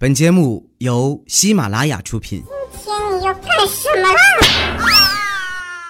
[0.00, 2.44] 本节目由喜马拉雅出品。
[2.70, 4.20] 今天你要干什么啦？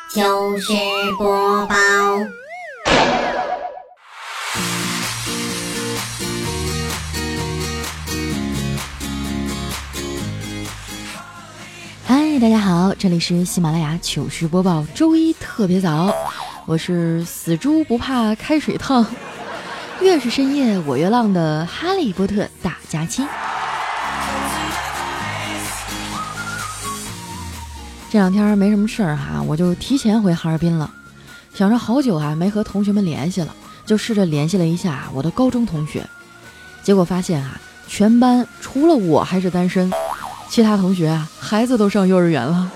[0.08, 0.72] 糗事
[1.18, 1.76] 播报。
[12.06, 16.10] 嗨，大家好，这里是喜马拉雅糗事播报，周一特别早，
[16.64, 19.04] 我是死猪不怕开水烫，
[20.00, 23.22] 越是深夜我越浪的哈利波特大假期。
[28.10, 30.90] 这两天没什么事儿哈，我就提前回哈尔滨了。
[31.52, 36.06] 想着好久啊没和同学们联系了，就试着联系了一下我的高中同学。
[36.82, 39.92] 结果发现啊，全班除了我还是单身，
[40.48, 42.70] 其他同学啊孩子都上幼儿园了。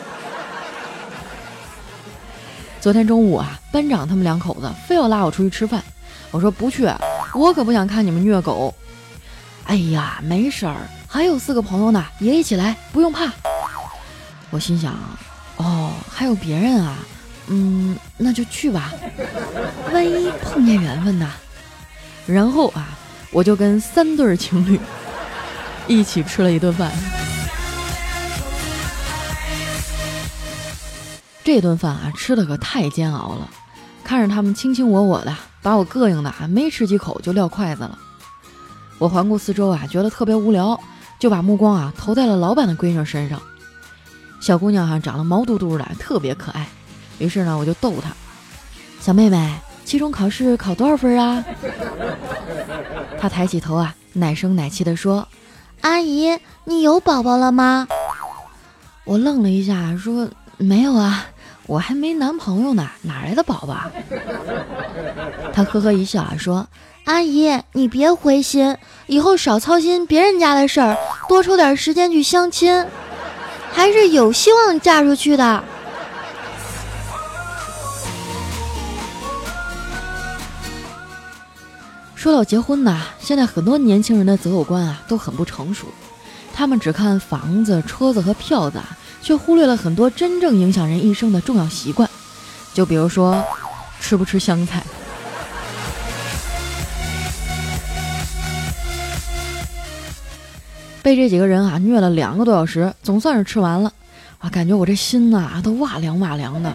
[2.79, 5.83] 昨天中午啊，班长他们两口子非要拉我出去吃饭，
[6.31, 6.87] 我说不去，
[7.33, 8.75] 我可不想看你们虐狗。
[9.65, 10.77] 哎呀，没事儿，
[11.09, 13.33] 还有四个朋友呢，也一起来，不用怕。
[14.53, 14.95] 我心想，
[15.57, 16.99] 哦，还有别人啊，
[17.47, 18.93] 嗯，那就去吧，
[19.95, 21.27] 万一碰见缘分呢？
[22.27, 22.91] 然后啊，
[23.31, 24.79] 我就跟三对情侣
[25.89, 26.93] 一起吃了一顿饭。
[31.43, 33.49] 这顿饭啊，吃的可太煎熬了，
[34.05, 37.99] 看着他们卿卿我我的，把我膈应的啊，没吃几口就撂筷子了。
[38.99, 40.79] 我环顾四周啊，觉得特别无聊，
[41.19, 43.41] 就把目光啊投在了老板的闺女身上。
[44.43, 46.67] 小姑娘哈长得毛嘟嘟的，特别可爱。
[47.19, 48.11] 于是呢，我就逗她
[49.01, 51.45] ：“小妹妹，期中考试考多少分啊？”
[53.21, 55.29] 她抬起头啊，奶声奶气地说
[55.83, 57.87] ：“阿姨，你有宝宝了吗？”
[59.07, 61.27] 我愣了一下，说：“没有啊，
[61.69, 63.79] 我还没男朋友呢，哪来的宝宝？”
[65.55, 66.67] 她呵呵一笑啊，说
[67.07, 70.97] ：“阿姨，你别灰心，以后少操心别人家的事儿，
[71.29, 72.85] 多抽点时间去相亲。”
[73.73, 75.65] 还是有希望嫁出去的。
[82.15, 85.89] 说到结婚呐，现在很多年轻人的择偶观啊都很不成熟，
[86.55, 88.81] 他们只看房子、车子和票子，
[89.21, 92.09] 却忽略了很多真正影响人一生的重要习惯，
[92.73, 93.43] 就比如说
[94.01, 94.85] 吃不吃香菜。
[101.03, 103.93] 被这几个人啊虐了两个多小时，总算是吃完了，
[104.39, 106.73] 啊，感觉我这心呐都哇凉哇凉的。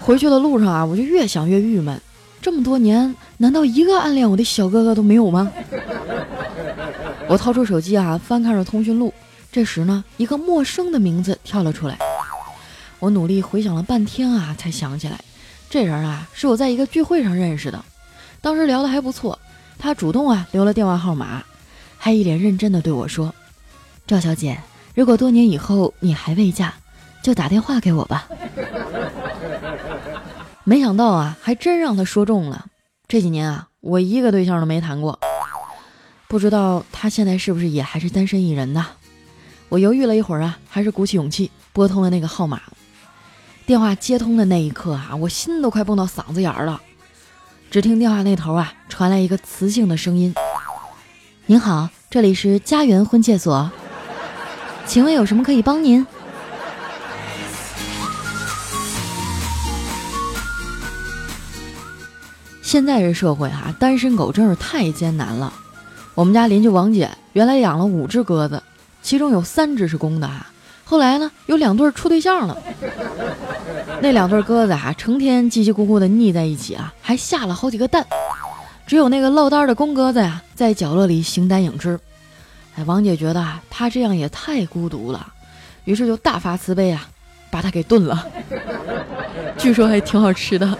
[0.00, 2.00] 回去的路上啊，我就越想越郁闷，
[2.40, 5.50] 这么多年，难道一个暗恋我的小哥哥都没有吗？
[7.26, 9.12] 我掏出手机啊，翻看着通讯录，
[9.50, 11.98] 这时呢，一个陌生的名字跳了出来。
[13.00, 15.18] 我努力回想了半天啊，才想起来，
[15.68, 17.84] 这人啊是我在一个聚会上认识的，
[18.40, 19.36] 当时聊得还不错，
[19.76, 21.42] 他主动啊留了电话号码。
[22.04, 23.34] 还一脸认真的对我说
[24.06, 24.60] ：“赵小姐，
[24.94, 26.74] 如果多年以后你还未嫁，
[27.22, 28.28] 就打电话给我吧。”
[30.64, 32.66] 没想到啊，还真让他说中了。
[33.08, 35.18] 这几年啊，我一个对象都没谈过，
[36.28, 38.86] 不知道他现在是不是也还是单身一人呢？
[39.70, 42.60] 我犹豫了一会儿啊，还是鼓起勇气拨通了那个号码。
[43.64, 46.82] 电话接通的那一刻啊，我心都快蹦到嗓子眼儿了。
[47.70, 50.34] 只听电话那头啊，传来一个磁性的声音。
[51.46, 53.70] 您好，这里是家园婚介所，
[54.86, 56.06] 请问有什么可以帮您？
[62.62, 65.52] 现在这社会哈，单身狗真是太艰难了。
[66.14, 68.62] 我们家邻居王姐原来养了五只鸽子，
[69.02, 70.46] 其中有三只是公的哈，
[70.82, 72.56] 后来呢有两对处对象了。
[74.00, 78.06] 那两对鸽子哈，成天叽叽咕咕的腻在一起啊，还下了好几个蛋。
[78.86, 81.98] 只有那个落单的公鸽子呀，在角落里形单影只。
[82.76, 85.32] 哎，王姐觉得啊，他这样也太孤独了，
[85.84, 87.08] 于是就大发慈悲啊，
[87.50, 88.26] 把他给炖了。
[89.56, 90.76] 据说还挺好吃的。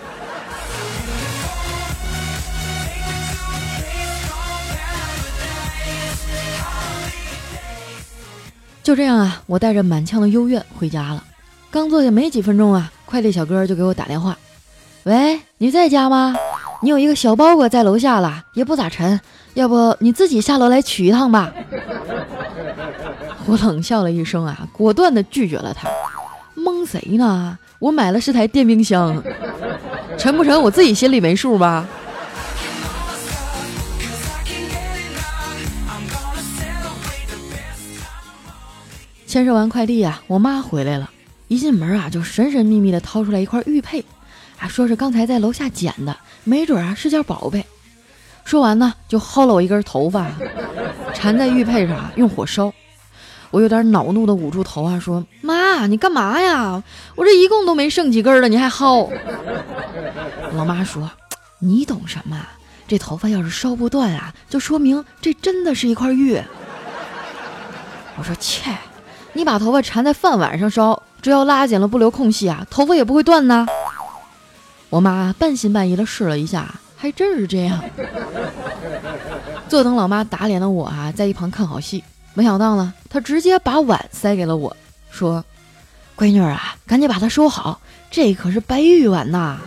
[8.83, 11.25] 就这样啊，我带着满腔的幽怨回家了。
[11.71, 14.37] 刚坐下没几分钟啊，快递小哥就给我打电话
[15.05, 16.37] ：“喂，你在家吗？”
[16.85, 19.19] 你有一个小包裹在楼下了，也不咋沉，
[19.55, 21.51] 要不你自己下楼来取一趟吧。
[23.49, 25.89] 我冷笑了一声啊，果断的拒绝了他。
[26.53, 27.59] 蒙谁呢？
[27.79, 29.23] 我买了是台电冰箱，
[30.19, 31.89] 沉不沉我自己心里没数吧。
[39.27, 41.09] 签收完快递啊，我妈回来了，
[41.49, 44.05] 一进门啊就神神秘秘的掏出来一块玉佩，
[44.59, 46.15] 啊，说是刚才在楼下捡的。
[46.45, 47.65] 没准啊是件宝贝。
[48.45, 50.31] 说完呢，就薅了我一根头发，
[51.15, 52.73] 缠在玉佩上用火烧。
[53.51, 56.83] 我有点恼怒的捂住头啊，说：“妈，你干嘛呀？
[57.15, 59.09] 我这一共都没剩几根了，你还薅？”
[60.55, 61.11] 老妈说
[61.61, 62.37] ：“你懂什么？
[62.87, 66.39] 这头发要是烧不断啊，就说明这真的是一块玉。”
[68.19, 68.77] 我说：“切，
[69.33, 73.67] 你把头发缠在饭碗上烧，只要拉紧了不留空隙啊，头发也不会断呢。”
[74.95, 77.83] 我妈半信半疑的试了一下，还真是这样。
[79.69, 82.05] 坐等老妈打脸的我啊，在一旁看好戏。
[82.33, 84.77] 没想到呢，她直接把碗塞给了我，
[85.11, 85.45] 说
[86.17, 89.59] ：“闺女啊，赶紧把它收好，这可是白玉碗呐，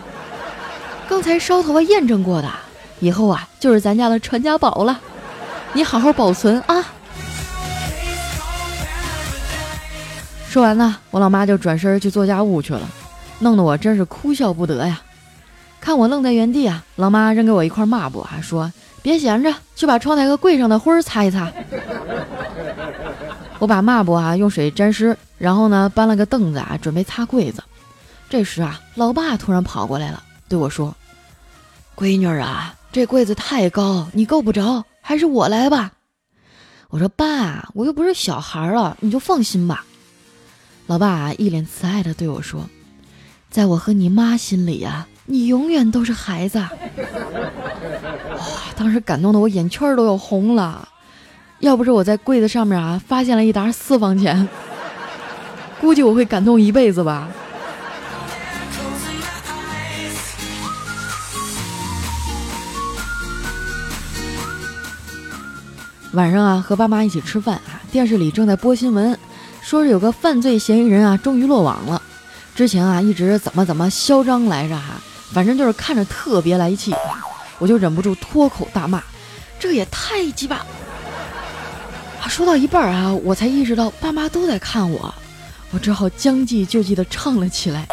[1.10, 2.50] 刚才烧头发验证过的，
[3.00, 4.98] 以后啊就是咱家的传家宝了，
[5.74, 6.82] 你好好保存啊。”
[10.48, 12.88] 说完呢，我老妈就转身去做家务去了，
[13.40, 14.98] 弄得我真是哭笑不得呀。
[15.80, 18.72] 看我愣在原地啊，老妈扔给我一块抹布，还说。
[19.00, 21.50] 别闲着，去把窗台和柜上的灰儿擦一擦。
[23.58, 27.62] 我把抹布啊用水沾湿，然后呢搬了个凳子啊准备擦柜子。
[28.28, 30.94] 这时啊，老爸突然跑过来了，对我说
[31.96, 35.92] ：“闺女啊，这柜子太高，你够不着，还是我来吧。”
[36.90, 39.86] 我说：“爸，我又不是小孩了，你就放心吧。”
[40.86, 42.68] 老爸啊一脸慈爱的对我说
[43.48, 46.70] ：“在我和你妈心里呀。”你永远都是孩子，哇！
[48.74, 50.88] 当时感动的我眼圈都要红了。
[51.58, 54.48] 要不是我在柜子上面啊发现了一沓私房钱，
[55.82, 57.28] 估计我会感动一辈子吧。
[66.12, 69.18] 晚上啊，和爸妈一起吃饭啊，电视里正在播新闻，
[69.60, 72.00] 说是有个犯罪嫌疑人啊，终于落网了。
[72.54, 74.94] 之前啊，一直怎么怎么嚣张来着哈。
[75.32, 76.94] 反正就是看着特别来气，
[77.58, 79.02] 我就忍不住脱口大骂
[79.58, 80.64] ：“这也太鸡巴！”
[82.22, 85.14] 啊，说到一半啊，我才意识到爸妈都在看我，
[85.70, 87.86] 我只好将计就计的唱了起来：“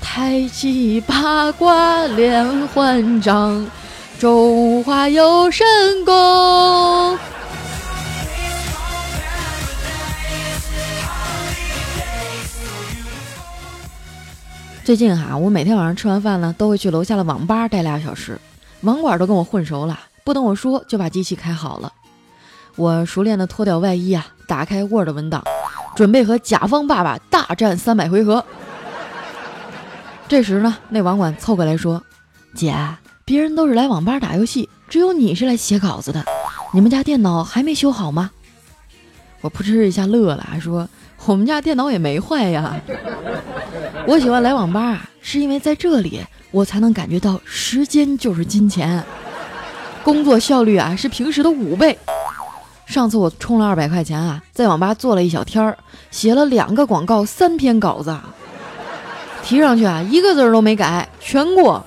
[0.00, 3.66] 太极八卦连环掌，
[4.18, 5.66] 中华有神
[6.04, 7.18] 功。”
[14.90, 18.36] 最近哈，我每天晚上吃完饭呢，都会去楼下的网吧待俩小时。
[18.80, 21.92] 网管都跟我混熟了，不等我说就把机器开好了。
[22.74, 25.44] 我熟练的脱掉外衣啊，打开 Word 文档，
[25.94, 28.44] 准备和甲方爸爸大战三百回合。
[30.26, 32.02] 这时呢，那网管凑过来说
[32.56, 32.74] ：“姐，
[33.24, 36.24] 别人都是来网吧打游戏，只有你是来写稿子的。
[36.72, 38.32] 你们家电脑还没修好吗？”
[39.40, 40.88] 我扑哧一下乐了，说。
[41.26, 42.80] 我们家电脑也没坏呀。
[44.10, 46.20] 我喜欢来网吧啊，是因为在这里
[46.50, 49.00] 我才能感觉到时间就是金钱，
[50.02, 51.96] 工作效率啊是平时的五倍。
[52.86, 55.78] 上次我充了二百块钱啊，在网吧坐了一小天儿，
[56.10, 58.18] 写了两个广告，三篇稿子，
[59.44, 61.86] 提上去啊一个字都没改，全过。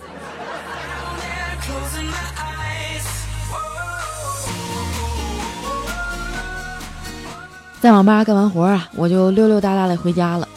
[7.81, 10.47] 在网吧干完活啊，我就溜溜达达的回家了。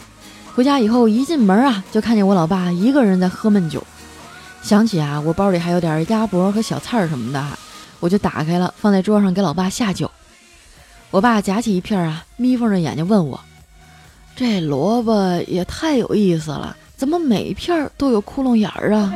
[0.57, 3.85] 回家以后一进门啊，就看见我老爸一个人在喝闷酒。
[4.63, 7.45] 想起啊，我包里还有点鸭脖和小菜儿什么的，
[8.01, 10.11] 我就打开了，放在桌上给老爸下酒。
[11.11, 13.39] 我爸夹起一片啊，眯缝着眼睛问我
[14.35, 15.13] ：“这萝卜
[15.47, 19.13] 也太有意思了，怎么每一片都有窟窿眼儿啊？”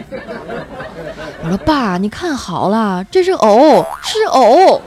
[1.43, 4.83] 我说：“爸，你看好了，这是藕，是藕，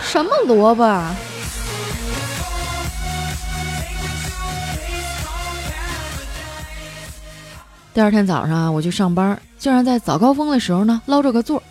[0.00, 0.82] 什么萝卜？”
[7.96, 11.62] 第二天早上啊，我去上班，竟然在早高峰的时候呢捞着个座，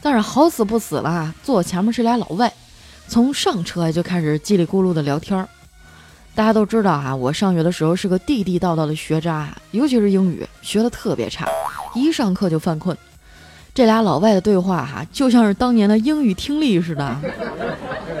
[0.00, 2.52] 但是好死不死了，坐前面是俩老外，
[3.08, 5.48] 从上车就开始叽里咕噜的聊天儿。
[6.32, 11.48] 大家都知道啊，我上学的时候是个地地道道的学渣，尤其是英语学的特别差，
[11.92, 12.96] 一上课就犯困。
[13.74, 17.16] 这俩老外的对话哈，就像是当年的英语听力似的，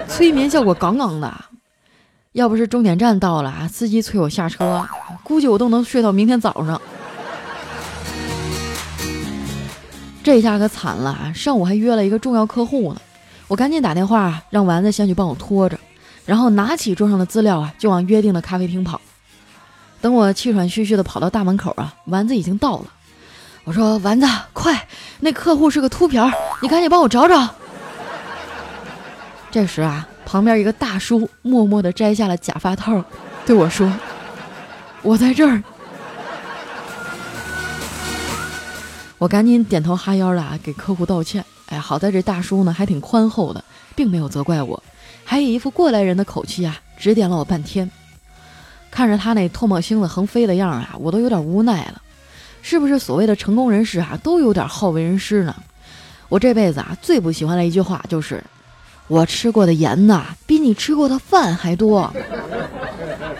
[0.08, 1.32] 催眠效果杠杠的。
[2.32, 4.84] 要不是终点站到了啊，司机催我下车，
[5.22, 6.82] 估计我都能睡到明天早上。
[10.24, 11.30] 这下可惨了啊！
[11.34, 13.00] 上午还约了一个重要客户呢，
[13.46, 15.78] 我赶紧打电话让丸子先去帮我拖着，
[16.24, 18.98] 然后拿起桌上的资料啊，就往约定的咖啡厅跑。
[20.00, 22.86] 等我气喘吁吁的跑到大门口啊，丸子已经到了。
[23.64, 24.88] 我说：“丸子，快，
[25.20, 26.30] 那客户是个秃瓢，
[26.62, 27.46] 你赶紧帮我找找。”
[29.52, 33.04] 这时啊，旁边一个大叔默默地摘下了假发套，
[33.44, 33.92] 对我说
[35.02, 35.62] ：“我在这儿。”
[39.24, 41.42] 我赶紧点头哈腰的啊，给客户道歉。
[41.70, 43.64] 哎，好在这大叔呢还挺宽厚的，
[43.96, 44.82] 并没有责怪我，
[45.24, 47.90] 还以一副过来人的口气啊，指点了我半天。
[48.90, 52.02] 看着他那唾沫星子横飞的样啊，我都有点无奈了。
[52.60, 55.56] 是不是所谓的成功人士啊，都有点好为人师呢？
[56.28, 58.44] 我这辈子啊，最不喜欢的一句话就是：
[59.08, 62.12] 我吃过的盐呐，比你吃过的饭还多。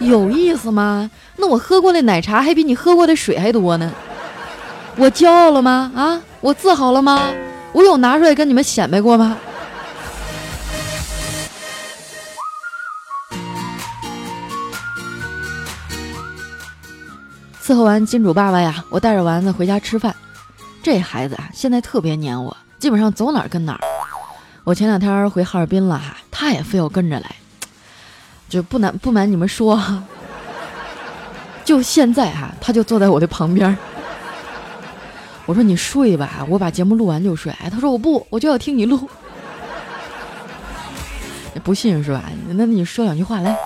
[0.00, 1.10] 有意思吗？
[1.36, 3.92] 那我喝过的奶茶还比你喝过的水还多呢。
[4.96, 5.90] 我骄傲了吗？
[5.94, 7.30] 啊，我自豪了吗？
[7.72, 9.36] 我有拿出来跟你们显摆过吗？
[17.60, 20.14] 伺候完金主爸爸呀，我带着丸子回家吃饭。
[20.82, 23.80] 这孩子啊，现在特别黏我，基本上走哪儿跟哪儿。
[24.62, 27.34] 我前两天回哈尔滨了哈，他也非要跟着来。
[28.48, 29.82] 就不瞒不瞒你们说，
[31.64, 33.76] 就现在哈，他就坐在我的旁边。
[35.46, 37.52] 我说你睡吧，我把节目录完就睡。
[37.60, 39.08] 哎他说我不，我就要听你录。
[41.62, 42.24] 不信是吧？
[42.48, 43.56] 那你说两句话来。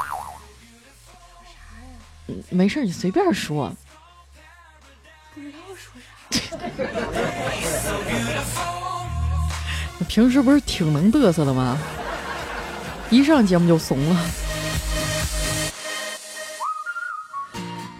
[2.50, 3.72] 没事，你随便说。
[10.06, 11.78] 平时不是挺能嘚瑟的吗？
[13.10, 14.16] 一上节目就怂了。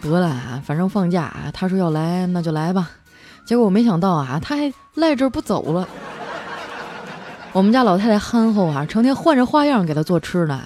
[0.03, 2.91] 得了，反正放假，他说要来那就来吧。
[3.49, 5.89] 结果我没想到啊，他还赖这儿不走了。
[7.55, 10.61] 我们家老太太憨厚啊，成天换着花样给他做吃的。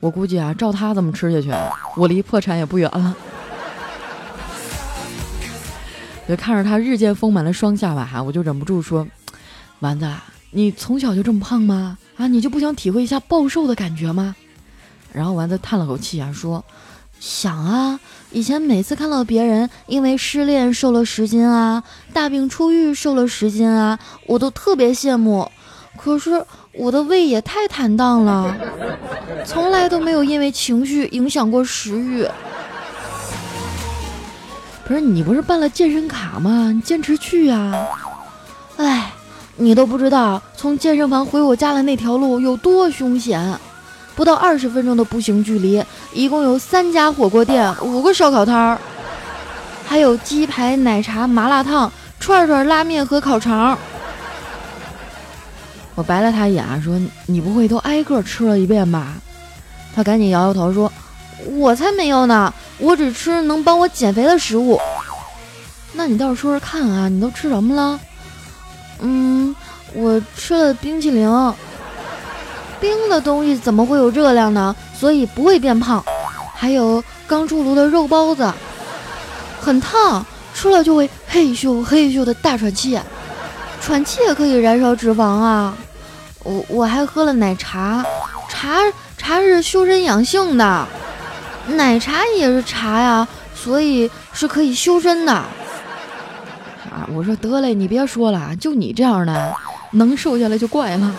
[0.00, 1.54] 我估计啊，照他这么吃下去，
[1.96, 3.14] 我离破产也不远了。
[6.26, 9.06] 就看着他日渐丰满的双下巴，我就忍不住说
[9.80, 10.10] ：“丸子，
[10.50, 11.98] 你从小就这么胖吗？
[12.16, 14.34] 啊，你就不想体会一下暴瘦的感觉吗？”
[15.12, 16.64] 然后丸子叹了口气啊，说
[17.26, 17.98] ：“想啊，
[18.32, 25.50] 以前每次看到别人因为失恋瘦了十斤啊，大病初愈瘦了十斤啊，我都特别羡慕。
[25.96, 28.54] 可是我的胃也太坦荡了，
[29.46, 32.28] 从来都没有因为情绪影响过食欲。”
[34.86, 36.70] 不是你不是办了健身卡吗？
[36.72, 37.88] 你坚持去呀！
[38.76, 39.10] 哎，
[39.56, 43.58] 你都不知道从健身房回我家的那条路有多凶险，
[44.14, 48.78] 不到二十分钟的步行距离，一共有三家火锅店，五个烧烤摊儿，
[49.86, 51.90] 还有鸡排、奶茶、麻辣烫、
[52.20, 53.76] 串串、拉面和烤肠。
[55.94, 59.14] 我白了他一眼，说：“你不会都挨个吃了一遍吧？”
[59.94, 60.90] 他赶紧摇摇头说
[61.56, 64.80] ：“我才没有呢。”我只吃能帮我减肥的食物，
[65.92, 68.00] 那你倒是说说看啊，你都吃什么了？
[68.98, 69.54] 嗯，
[69.92, 71.28] 我吃了冰淇淋，
[72.84, 74.76] 冰的东西怎么会有热量呢？
[74.94, 76.04] 所以不会变胖。
[76.54, 78.52] 还有刚出炉的肉包子，
[79.58, 80.22] 很烫，
[80.52, 83.00] 吃了就会嘿咻嘿咻的大喘气，
[83.80, 85.74] 喘气也可以燃烧脂肪啊。
[86.42, 88.04] 我我还喝了奶茶，
[88.50, 88.76] 茶
[89.16, 90.86] 茶是修身养性的。
[91.68, 95.32] 奶茶也是茶呀，所以是可以修身的。
[95.32, 99.54] 啊，我说得嘞，你别说了，就你这样的，
[99.92, 101.14] 能瘦下来就怪了。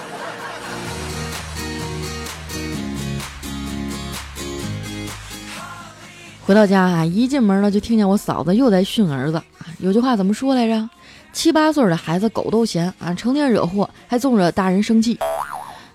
[6.46, 9.42] 回到家啊，一进门呢，就听见我嫂子又在训儿子。
[9.80, 10.88] 有句话怎么说来着？
[11.34, 15.18] 七八岁的孩子狗都嫌啊，成天惹祸，还总惹大人生气。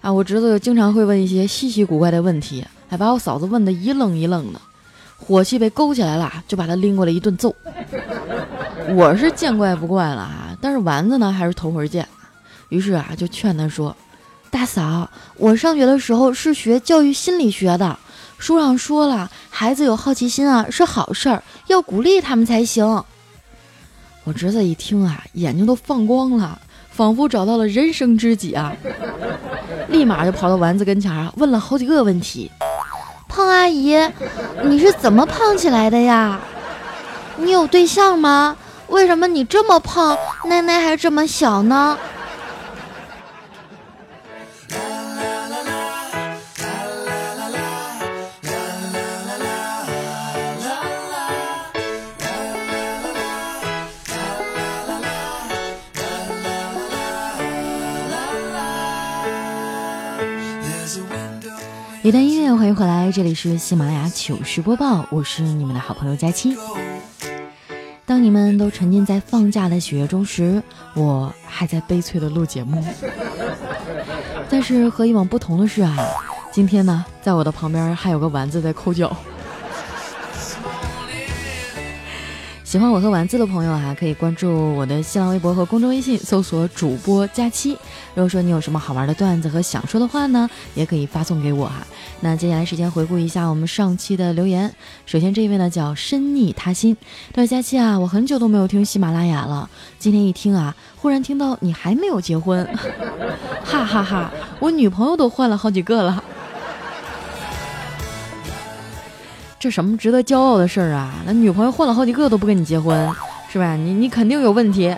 [0.01, 2.65] 啊，我侄子又经常会问一些稀奇古怪的问题。
[2.89, 4.61] 还把我嫂子问得一愣一愣的，
[5.17, 7.55] 火气被勾起来了，就把他拎过来一顿揍。
[8.97, 12.05] 我是见怪不怪了啊，但是丸子呢还是头回见，
[12.71, 13.97] 于是啊就劝他说
[14.51, 17.97] ：“大嫂，我上学的时候是学教育心理学的，
[18.41, 23.05] 书上说了，孩子有好奇心啊是好事儿，要鼓励他们才行。”
[24.25, 26.59] 我侄子一听啊，眼睛都放光了，
[26.91, 28.73] 仿佛找到了人生知己啊，
[29.89, 32.51] 立马就跑到丸子跟前啊，问了好几个问题。
[33.29, 33.95] 胖阿姨，
[34.65, 36.41] 你是怎么胖起来的呀？
[37.37, 38.57] 你有对象吗？
[38.89, 40.17] 为什么你这么胖，
[40.47, 41.97] 奶奶还这么小呢？
[62.11, 66.57] 一段音乐，欢迎回来，这里是喜马拉雅糗事播报，我是你们的好朋友佳期。
[68.05, 70.61] 当你们都沉浸在放假的喜悦中时，
[70.95, 72.85] 我还在悲催的录节目。
[74.49, 75.97] 但是和以往不同的是啊，
[76.51, 79.17] 今天呢，在我的旁边还有个丸子在抠脚。
[82.71, 87.73] 喜欢我和丸子的朋友啊，可以关注我的新浪微博和公众微信，搜索主播佳期。
[88.15, 91.85] 如果说你有什么好玩的段子和想说的话呢，也可以发送给我哈。
[92.21, 94.73] 那接下来时间回顾一下我们上期的留言。
[95.05, 96.97] 首先这一位呢叫深逆他心，
[97.33, 102.65] 他说佳期啊，我很久都没有听喜马拉雅了，今天一听啊，忽然听到你还没有结婚，
[103.65, 106.23] 哈哈哈，我女朋友都换了好几个了。
[109.61, 111.13] 这什么值得骄傲的事儿啊？
[111.27, 113.09] 那女朋友换了好几个都不跟你结婚，
[113.53, 113.77] 是吧？
[113.77, 114.97] 你你肯定有问题，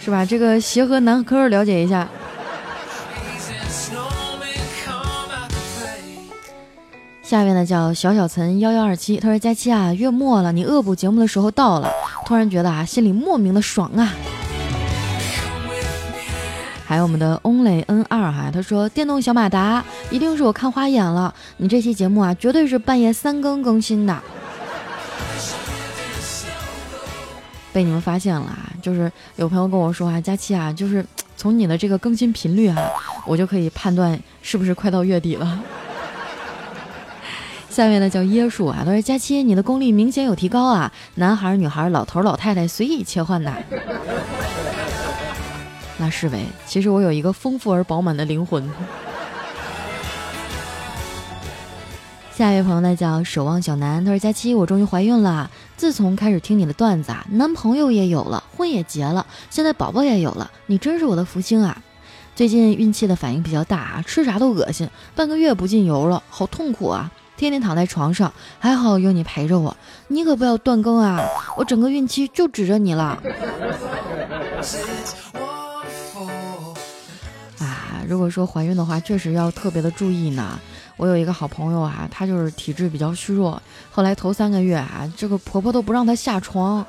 [0.00, 0.24] 是吧？
[0.24, 2.08] 这个协和男科了解一下。
[7.22, 11.88] 下面呢叫小小岑幺幺二七，他说佳期啊，月末了，你恶补节目的时候到了，
[12.26, 14.12] 突然觉得啊，心里莫名的爽啊。
[16.88, 24.18] 还有我们的 Only N 二哈，他说电动小马达一定是我看花眼了，你这期节目啊，绝对是半夜三更更新的，
[27.74, 28.72] 被你们发现了啊！
[28.80, 31.04] 就是有朋友跟我说啊，佳期啊，就是
[31.36, 32.78] 从你的这个更新频率啊，
[33.26, 35.60] 我就可以判断是不是快到月底了。
[37.68, 43.52] 下面呢叫椰树啊，他说佳期你的功力明显有提高啊，男孩女孩老头老太太随意切换的。
[45.98, 48.70] 那是呗，其实我有一个丰富而饱满的灵魂。
[52.32, 55.50] 下一位朋友呢叫守望小南，他说：“佳期，我终于怀孕了。
[55.76, 61.82] 自从开始听你的段子啊，男朋友也有了，婚也结了，现在宝宝也有了，你真是我的福星啊！
[62.36, 67.10] 最近孕期的反应比较大啊，吃啥都恶心，半个月不进油了，好痛苦啊！
[67.36, 69.76] 天天躺在床上，还好有你陪着我，
[70.06, 71.20] 你可不要断更啊！
[71.56, 73.20] 我整个孕期就指着你了。”
[78.08, 80.58] 如果说怀孕的话，确实要特别的注意呢。
[80.96, 83.60] 我有一个好朋友啊，她就是体质比较虚弱，
[83.90, 86.84] 后来头三个月啊，这个婆婆都不让她下床，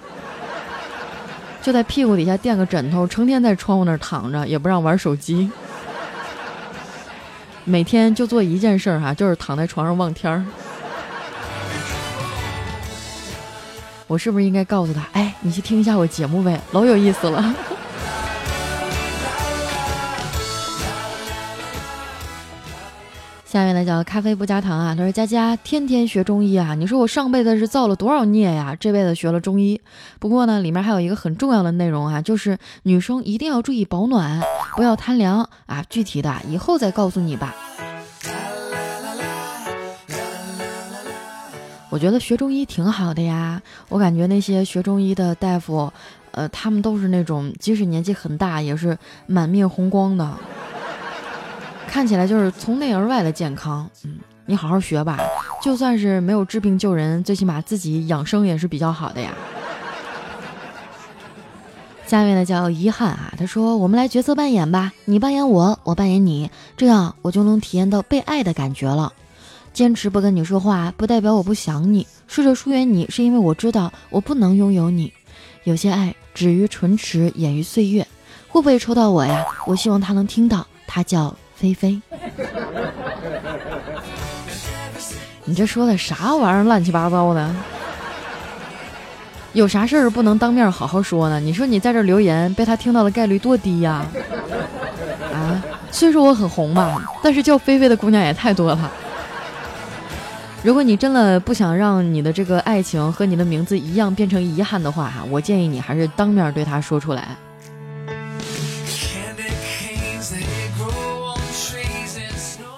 [1.61, 5.51] 就在屁股底下垫个枕头，成天在窗户那儿躺着，也不让玩手机，
[7.65, 10.45] 每天就做一件事儿哈，就是躺在床上望天儿。
[14.07, 17.53] 我是不是应该告诉她，哎，你去听一下我节目呗，老有意思了。
[23.49, 28.77] 下面呢叫咖啡不加糖啊，他说佳佳天天学中医啊，你说我上辈子是造了多少孽呀？
[28.79, 29.81] 这辈子学了中医，
[30.19, 34.39] 不过呢里面还有一个很重要的内容啊，就是女生一定要注意保暖，
[34.75, 35.83] 不要贪凉啊。
[35.89, 37.55] 具体的以后再告诉你吧。
[41.89, 43.59] 我觉得学中医挺好的呀，
[43.89, 45.91] 我感觉那些学中医的大夫，
[46.33, 50.37] 呃，他们都是那种即使年纪很大也是满面红光的。
[51.89, 55.17] 看起来就是从内而外的健康，嗯，你好好学吧，
[55.61, 59.33] 就算是没有治病救人，最起码自己养生也是比较好的呀。
[62.05, 69.11] 下面呢叫遗憾啊，他说我们来角色扮演吧，你扮演我，我扮演你，这样我就能体验到被爱的感觉了。
[69.73, 75.11] 坚持不跟你说话，不代表我不想你，试着疏远你，是因为我知道我不能拥有你。
[75.63, 78.07] 有些爱止于唇齿，掩于岁月。
[78.47, 79.45] 会不会抽到我呀？
[79.65, 81.35] 我希望他能听到，他叫。
[81.59, 82.01] 菲菲，
[85.43, 86.63] 你这说的啥玩意儿？
[86.63, 87.53] 乱七八糟的，
[89.51, 91.37] 有啥事儿不能当面好好说呢？
[91.37, 94.05] 你说你在这留言，被他听到的概率多低呀？
[95.33, 98.91] 啊，虽说我很红吧，但是叫菲菲的姑娘也太多了。
[100.63, 107.35] 如果你真的不想让你的这个爱情和你的名字一样变成遗憾的话，哈，我建议你还是当面对他说出来。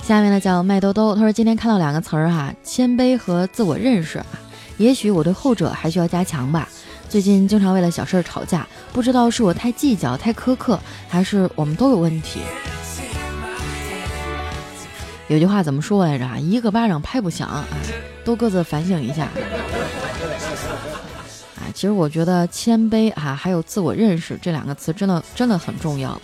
[0.03, 4.25] 下面呢叫麦兜兜，他说今天看到两个词儿哈，谦卑和自我认识啊，
[4.77, 6.67] 也许我对后者还需要加强吧。
[7.07, 12.41] 最近经常为了小事吵架，不知道是我太计较、太苛刻，还是我们都有问题。
[15.29, 16.25] 有句话怎么说来着？
[16.39, 17.63] 一个巴掌拍不响啊，
[18.25, 19.23] 都各自反省一下。
[21.55, 26.19] 啊，其实我觉得谦卑啊，还有自我认识这两个词，真的真的很重要。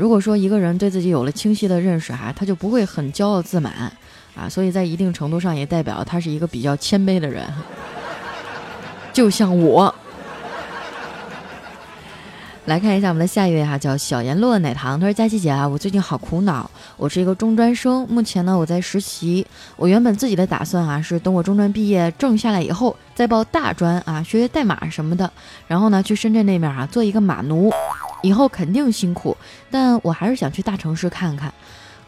[0.00, 3.92] 如果说一个人对自己有了清晰的认识，哈，他就不会很骄傲自满，
[4.34, 7.46] 啊，所以在一定程度上也代表他是一个比较谦卑的人，
[9.12, 9.94] 就像我。
[12.64, 25.30] 来看一下我们的下一位哈，叫小颜落奶糖，他说：佳琪姐啊，我最近好苦恼，我是一个中专生，目前呢我在实习，我原本自己的打算啊是等我中专毕业证下来以后再报大专啊，学学代码什么的，
[25.68, 27.70] 然后呢去深圳那面啊做一个码奴。
[28.22, 29.36] 以后肯定辛苦，
[29.70, 31.52] 但我还是想去大城市看看。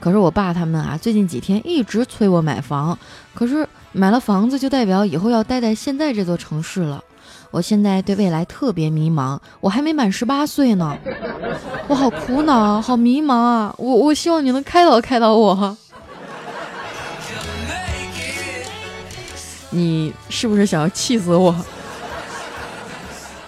[0.01, 2.99] 可是我爸他们啊，最近几天一直催我买房。
[3.35, 7.03] 可是买了房子就代表以后要待在现在这座城市了。
[7.53, 10.97] 我现在对未来特别迷茫，我还没满十八岁呢，
[11.87, 13.75] 我好苦恼，好迷茫啊！
[13.77, 15.77] 我我希望你能开导开导我。
[19.71, 21.55] 你是不是想要气死我？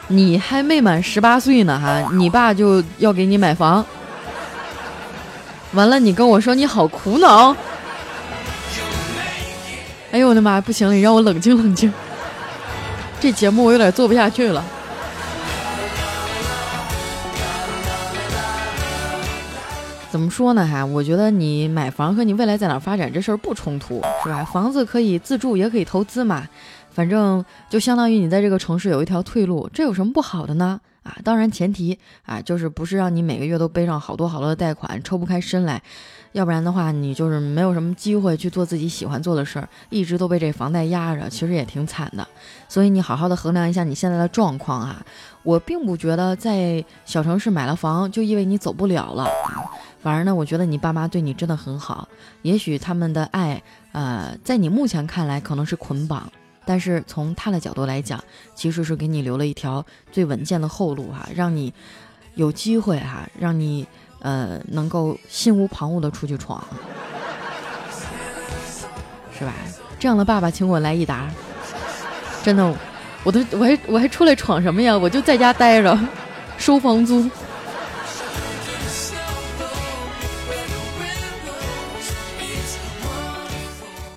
[0.08, 3.84] 你还没满十八岁呢，哈，你爸就要给你买房，
[5.72, 7.56] 完了，你跟我说你好苦恼。
[10.12, 11.92] 哎呦我的妈，不行，你让我冷静冷静。
[13.18, 14.62] 这节目我有点做不下去了。
[20.10, 20.64] 怎么说呢？
[20.64, 24.44] 哈，我觉得你买房和你未来在哪发展这事儿不冲突，是吧？
[24.44, 26.46] 房子可以自住，也可以投资嘛。
[26.94, 30.80] 反正就相当于你在这个城市有一条退路，这有什么不好的呢？
[31.02, 35.82] 啊，当然前提啊，就是不是让你每个月都背上好多好多的贷款，抽不开身来，
[36.32, 42.26] 要不然的话，你就是没有什么机会去做自己喜欢做的事儿，一直都被这房贷压着，其实也挺惨的。
[42.70, 45.04] 所以你好好的衡量一下你现在的状况啊，
[45.42, 49.28] 我并不觉得在小城市买了房就意味你走不了了，
[50.00, 52.08] 反而呢，我觉得你爸妈对你真的很好，
[52.40, 56.32] 也许他们的爱，呃，在你目前看来可能是捆绑。
[56.64, 58.22] 但是从他的角度来讲，
[58.54, 61.72] 其实是给你留了一条最稳健的后路哈，让你
[62.34, 63.86] 有机会哈，让你
[64.20, 66.62] 呃能够心无旁骛的出去闯，
[69.38, 69.52] 是吧？
[69.98, 71.30] 这样的爸爸，请我来一打。
[72.42, 72.74] 真的，
[73.22, 74.96] 我都我还我还出来闯什么呀？
[74.96, 75.98] 我就在家待着，
[76.58, 77.28] 收房租。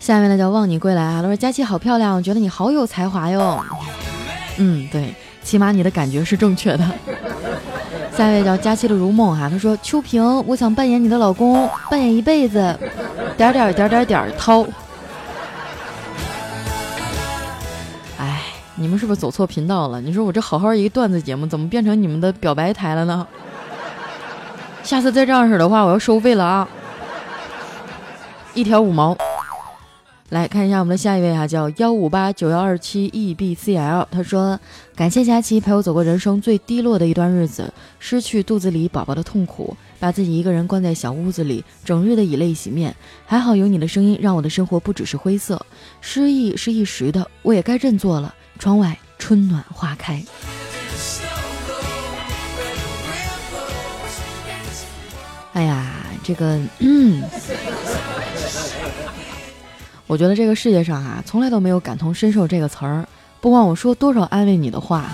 [0.08, 3.62] 下面呢叫望你归来啊，他说佳琪好漂亮，我觉得你好有才华哟。
[4.56, 6.92] 嗯，对，起码你的感觉是正确的。
[8.16, 12.54] 下一位叫佳琪的如梦哈，他说秋萍，我想扮演你的老公，扮演一辈子，
[13.36, 14.66] 点点点点点涛。
[18.18, 18.44] 哎，
[18.76, 20.00] 你们是不是走错频道了？
[20.00, 23.28] 你说我这好好一个段子节目，怎么变成你们的表白台了呢？
[24.84, 26.66] 下次再这样式的话，我要收费了啊，
[28.54, 29.18] 一条五毛。
[30.30, 34.06] 来看一下我们的下一位哈，叫幺五八九幺二七 e b c l。
[34.12, 34.60] 他说
[34.94, 42.94] ：“感谢佳琪陪我走过人生最低落的一段日子，失去肚子里宝宝的痛苦，把自己一个人关在小屋子里，整日的以泪洗面。
[43.26, 45.66] 还好有你的声音，让我的生活不只是灰色。
[46.02, 48.36] 失意是一时的，我也该振作了。
[48.60, 50.22] 窗外春暖花开。
[55.54, 57.24] 哎呀，这个嗯。”
[60.08, 63.06] 我觉得这个世界上啊，从来都没有感同身受这个词儿。
[63.42, 65.06] 不管我说多少安慰你的话，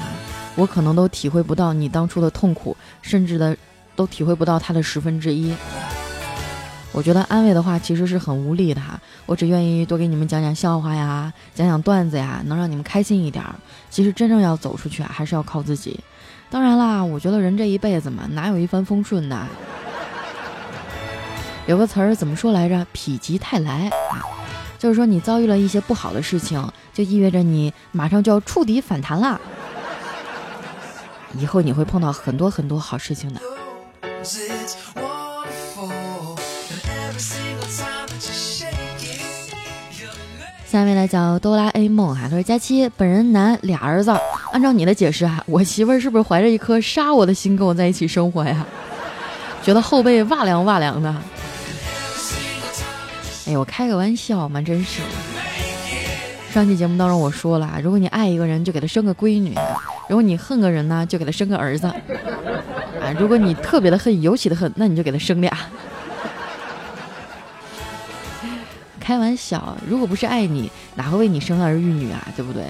[0.56, 3.58] 我可能都体会不到你当初的痛苦，甚至的
[3.96, 5.54] 都体会不到它的十分之一。
[6.92, 9.00] 我觉得安慰的话其实是很无力的哈。
[9.26, 13.44] 我只愿意多给你们讲讲笑话呀，讲讲段子呀，能让你们开心一点。
[13.90, 16.00] 其实真正要走出去啊，还是要靠自己。
[16.52, 19.48] 当然啦，我觉得人这一辈子嘛，哪有一帆风顺的？
[21.66, 22.86] 有个词儿怎么说来着？
[22.94, 23.90] 否极泰来。
[24.84, 26.62] 就是说，你遭遇了一些不好的事情，
[26.94, 29.40] 就意味着你马上就要触底反弹啦。
[31.40, 33.40] 以后你会碰到很多很多好事情的。
[40.66, 44.12] 下面来讲哆啦 A 梦哈，他说佳期本人男俩儿子，
[44.52, 48.66] 按照你的解释哈，我媳妇儿是不是怀着一颗杀我的心跟我在一起生活呀？
[49.64, 51.16] 觉得后背哇凉哇凉的。
[53.46, 55.02] 哎我开个玩笑嘛，真是。
[56.52, 59.54] 上期节目当中我说了，如果你爱一个人，就给他生个闺女；
[60.08, 61.88] 如果你恨个人呢，就给他生个儿子。
[61.88, 65.52] 啊，如果你特别的恨，尤其的恨，那你就给他生俩。
[69.00, 72.26] 开玩笑，如果不是爱你，哪会为你生儿育女啊？
[72.38, 72.64] 对不对？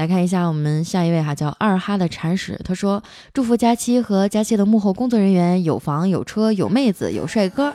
[0.00, 2.58] 来看一下我们下一位哈，叫二哈的铲屎。
[2.64, 3.02] 他说
[3.34, 7.70] ：“祝福佳期和佳期的幕后工作人员有房有车有妹子有帅哥。”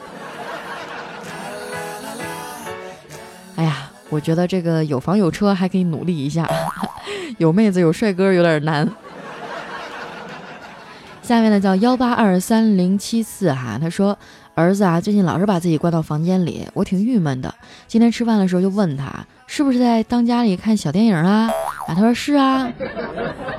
[3.58, 6.50] 哎呀，我觉得这个有房有车还可以努力一下，
[7.38, 8.90] 有妹子有帅哥有点难。
[11.22, 14.18] 下面呢叫幺八二三零七四哈，他说。
[14.56, 17.54] 儿子啊，最近老是把自己关到房间里，我挺郁闷的。
[17.90, 19.12] 今天吃饭的时候就问他，
[19.48, 21.52] 是不是在当家里看小电影啊？
[21.88, 22.72] 啊，他说是啊，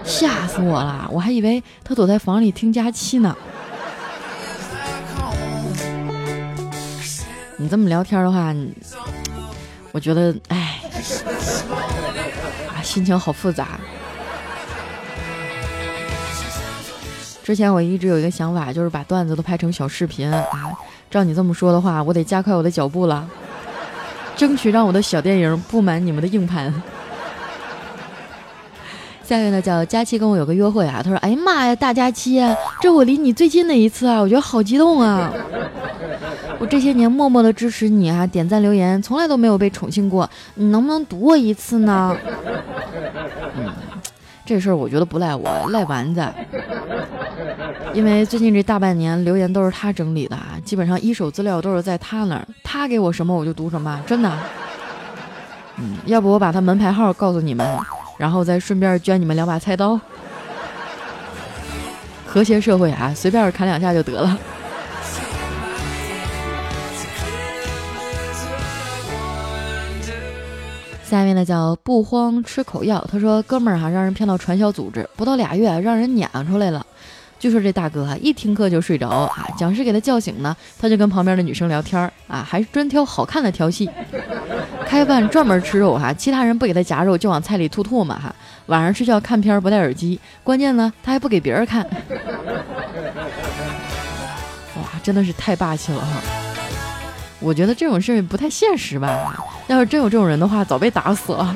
[0.02, 3.36] 吓死我了，我还以为他躲在房里听佳期呢。
[7.58, 8.54] 你这么聊天的话，
[9.92, 10.80] 我觉得，哎，
[12.74, 13.78] 啊，心情好复杂。
[17.46, 20.44] 之前我一直有一个想法，就是把段子都拍成小视频啊。
[21.08, 23.24] 照你这么说的话，我得加快我的脚步了，
[24.34, 26.74] 争取让我的小电影布满你们的硬盘。
[29.22, 32.44] 下面呢叫佳期跟我有个约会啊，他说：“哎呀妈呀，大佳期，
[32.80, 35.32] 这我离你最近的一次啊，我觉得好激动啊！
[36.58, 42.16] 我这些年默默的支持你啊，点赞留言，从来都没有被宠幸过，你能不能赌我一次呢？”
[43.56, 43.72] 嗯。
[44.44, 46.24] 这事儿我觉得不赖我，赖丸子，
[47.96, 54.30] 因为最近这大半年留言都是他整理的啊，基本上一手资料都是在他那儿，他给我什么我就读什么，真的。
[55.78, 57.66] 嗯，要不我把他门牌号告诉你们，
[58.18, 59.98] 然后再顺便捐你们两把菜刀，
[62.26, 64.38] 和谐社会啊，随便砍两下就得了。
[71.02, 76.84] 下面呢叫不慌吃口药，他说哥们儿哈让人骗到传销组织，不到俩月让人撵出来了。
[77.38, 83.88] 据说这大哥啊一听课就睡着啊，讲师给他叫醒呢，他就跟旁边的女生聊天啊，还专挑好看的调戏。
[84.86, 88.34] 开饭专门吃肉哈，其他人不给他夹肉就往菜里吐唾沫哈。
[88.66, 91.84] 晚上睡觉看片不戴耳机，关键呢他还不给别人看。
[94.76, 96.06] 哇，真的是太霸气了哈！
[97.40, 99.44] 我觉得这种事不太现实吧。
[99.66, 101.54] 要是真有这种人的话，早被打死了。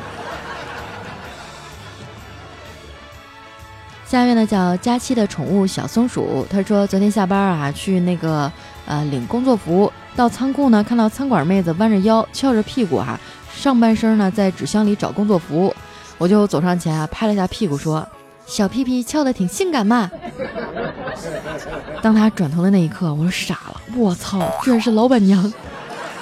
[4.11, 8.51] 下面呢叫佳期的宠物小松鼠，他说昨天下班啊，去那个
[8.85, 13.17] 呃领工作服，到仓库呢看到餐馆妹子弯着腰翘着屁股哈，
[13.55, 15.73] 上半身呢在纸箱里找工作服，
[16.19, 18.05] 我就走上前啊拍了一下屁股说
[18.47, 20.11] ：“小屁屁翘得挺性感嘛。
[22.03, 25.53] ”当他转头的那一刻，我傻了，我操，居然是老板娘。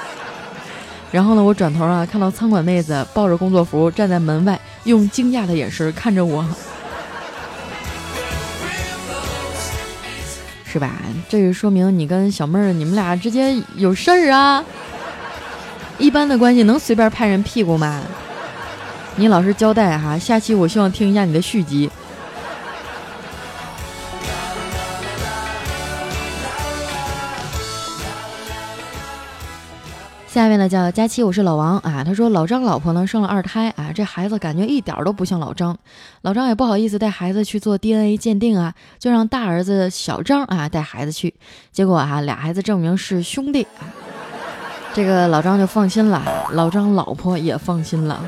[1.10, 6.44] 然后呢，我转头啊，看到餐馆妹子抱着工作服站在门外，用惊讶的眼神看着我，
[10.78, 10.92] 是吧？
[11.28, 14.64] 这就说明你跟小妹儿你们俩之间有事儿啊。
[15.98, 18.00] 一般的关系能随便拍人屁股吗？
[19.16, 21.90] 你老实交代哈，下期我希望听一下你的续集。
[30.38, 32.04] 下面呢叫佳期，我是老王啊。
[32.04, 35.76] 他说老张老婆呢生了二胎啊，这孩子感觉一点都不像老张。
[36.22, 41.34] 老张也不好意思带孩子去做 DNA 鉴定啊，就让大儿子小张啊带孩子去。
[41.72, 43.90] 结果啊，俩孩子证明是兄弟啊，
[44.94, 46.22] 这个老张就放心了，
[46.52, 48.24] 老张老婆也放心了。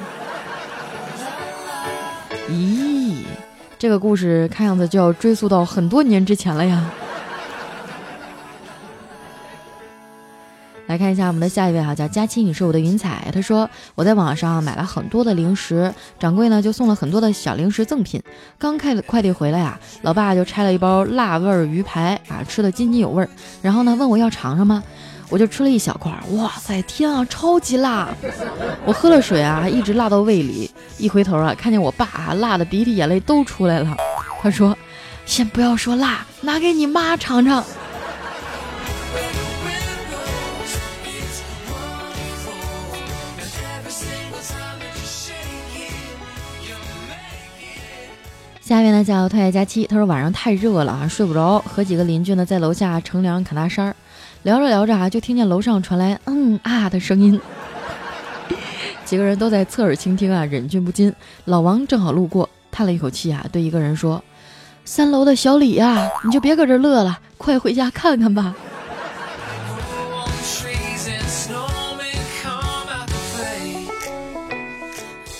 [2.48, 3.18] 咦，
[3.78, 6.90] 这个故事看样子就要追溯到很多年之前了呀。
[10.90, 13.30] 来看一下我们的下一位哈，叫佳期，你是我的云彩。
[13.32, 18.20] 他说我在网上买了很多的零食，掌柜呢就送了很多的小零食赠品。
[18.58, 23.24] 刚开快递回来呀，老爸就拆了一包辣味鱼排啊，吃的津津有味。
[23.62, 24.82] 然后呢问我要尝尝吗？
[25.28, 28.08] 我就吃了一小块，哇塞，天啊，超级辣！
[28.84, 30.68] 我喝了水啊，一直辣到胃里。
[30.98, 33.96] 一回头啊，看见我爸啊，辣的鼻涕眼泪都出来了。
[34.42, 34.76] 他说，
[35.24, 37.62] 先不要说辣，拿给你妈尝尝。
[48.70, 53.96] 下面呢叫特爱佳期，他说晚上太热了啊，睡不着，和几个邻居呢在楼下乘凉侃大山儿，
[54.44, 57.40] 聊着聊着啊，就听见楼上传来嗯啊的声音，
[59.04, 61.12] 几个人都在侧耳倾听啊，忍俊不禁。
[61.46, 64.22] 老王正好路过，叹了一口气啊，对一个人说
[64.86, 68.54] ：“三楼的小李呀，你就别搁这乐了，快回家看看吧。”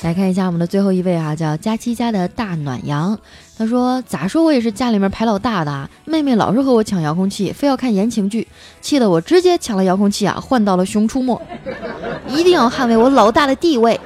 [0.03, 3.19] 来看一下我们的最后一位啊，叫佳期家的大暖阳。
[3.59, 8.49] 他说：“咋说我也是家里面排老大的，妹妹老是和我抢遥控器，非要看言情剧，
[8.81, 11.39] 气得我直接抢了遥控器啊，换到了《熊出没》，
[12.35, 14.01] 一定要捍卫我老大的地位。”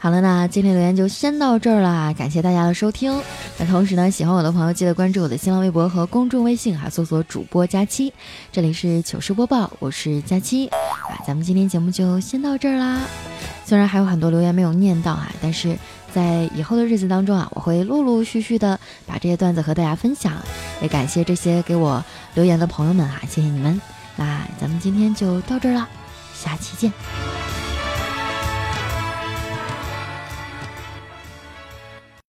[0.00, 3.20] 好了，那今天留言就先到这儿啦，感谢大家的收听。
[3.58, 8.12] 那同时呢，喜欢我的朋友记得关注我的新浪微博和公众微信哈，搜索主播佳期。
[8.52, 11.18] 这里是糗事播报，我是佳期啊。
[11.26, 13.00] 咱们今天节目就先到这儿啦。
[13.64, 15.76] 虽然还有很多留言没有念到哈，但是
[16.14, 20.32] 在以后的日子当中啊，我会陆陆续续的把这些段子和大家分享。
[20.80, 23.80] 也感谢这些给我留言的朋友们啊，谢谢你们。
[24.14, 25.88] 那咱们今天就到这儿了，
[26.32, 26.92] 下期见。